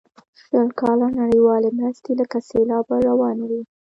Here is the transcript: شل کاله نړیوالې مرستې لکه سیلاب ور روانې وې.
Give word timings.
شل 0.41 0.67
کاله 0.81 1.07
نړیوالې 1.21 1.69
مرستې 1.77 2.11
لکه 2.19 2.37
سیلاب 2.49 2.85
ور 2.89 3.01
روانې 3.09 3.45
وې. 3.49 3.61